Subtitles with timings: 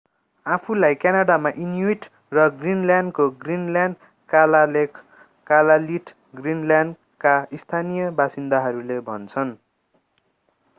[0.45, 2.07] आफूलाई क्यानाडामा इनुइट
[2.37, 5.03] र ग्रीनल्यान्डको ग्रीनल्यान्ड कालालेख
[5.47, 9.57] कलालिट ग्रीनल्यान्डका स्थानीय बासिन्दाहरूले भन्छन्।